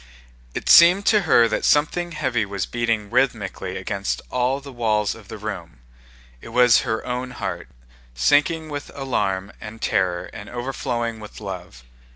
It 0.55 0.67
seemed 0.67 1.05
to 1.05 1.21
her 1.29 1.47
that 1.47 1.63
something 1.63 2.13
heavy 2.13 2.43
was 2.43 2.65
beating 2.65 3.11
rhythmically 3.11 3.77
against 3.77 4.19
all 4.31 4.59
the 4.59 4.73
walls 4.73 5.13
of 5.13 5.27
the 5.27 5.37
room: 5.37 5.77
it 6.41 6.49
was 6.49 6.79
her 6.79 7.05
own 7.05 7.29
heart, 7.29 7.67
sinking 8.15 8.69
with 8.69 8.89
alarm 8.95 9.51
and 9.61 9.79
terror 9.79 10.27
and 10.33 10.49
overflowing 10.49 11.19
with 11.19 11.39
love. 11.39 11.83